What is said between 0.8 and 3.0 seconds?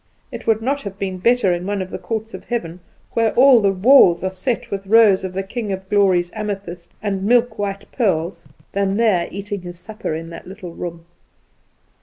have been better in one of the courts of heaven,